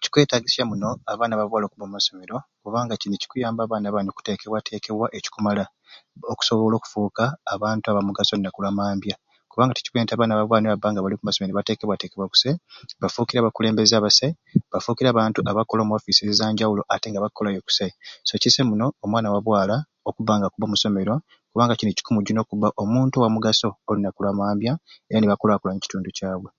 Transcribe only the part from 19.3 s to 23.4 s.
wa bwaala okubba nga akubba okusomero kubanga kini kikumujuna okubba omuntu wa